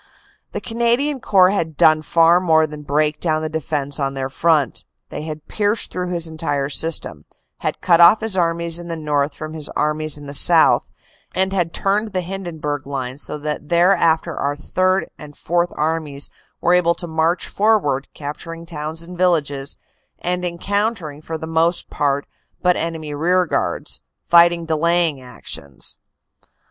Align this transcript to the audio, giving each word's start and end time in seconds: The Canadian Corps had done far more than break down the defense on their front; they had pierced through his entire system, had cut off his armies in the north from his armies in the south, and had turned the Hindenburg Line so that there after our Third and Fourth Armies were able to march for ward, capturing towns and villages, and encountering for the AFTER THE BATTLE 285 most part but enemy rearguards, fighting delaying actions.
The 0.53 0.61
Canadian 0.61 1.19
Corps 1.19 1.51
had 1.51 1.77
done 1.77 2.01
far 2.01 2.39
more 2.39 2.65
than 2.65 2.81
break 2.81 3.19
down 3.19 3.43
the 3.43 3.49
defense 3.49 3.99
on 3.99 4.15
their 4.15 4.29
front; 4.31 4.83
they 5.09 5.21
had 5.21 5.47
pierced 5.47 5.91
through 5.91 6.09
his 6.09 6.27
entire 6.27 6.69
system, 6.69 7.25
had 7.59 7.81
cut 7.81 8.01
off 8.01 8.21
his 8.21 8.35
armies 8.35 8.79
in 8.79 8.87
the 8.87 8.95
north 8.95 9.35
from 9.35 9.53
his 9.53 9.69
armies 9.75 10.17
in 10.17 10.25
the 10.25 10.33
south, 10.33 10.87
and 11.35 11.53
had 11.53 11.71
turned 11.71 12.13
the 12.13 12.21
Hindenburg 12.21 12.87
Line 12.87 13.19
so 13.19 13.37
that 13.37 13.69
there 13.69 13.95
after 13.95 14.35
our 14.35 14.55
Third 14.55 15.05
and 15.19 15.37
Fourth 15.37 15.69
Armies 15.75 16.31
were 16.61 16.73
able 16.73 16.95
to 16.95 17.05
march 17.05 17.47
for 17.47 17.77
ward, 17.77 18.07
capturing 18.15 18.65
towns 18.65 19.03
and 19.03 19.15
villages, 19.15 19.77
and 20.17 20.43
encountering 20.43 21.21
for 21.21 21.37
the 21.37 21.43
AFTER 21.43 21.45
THE 21.45 21.53
BATTLE 21.53 21.71
285 21.89 21.89
most 21.89 21.89
part 21.91 22.27
but 22.63 22.75
enemy 22.75 23.13
rearguards, 23.13 24.01
fighting 24.29 24.65
delaying 24.65 25.21
actions. 25.21 25.99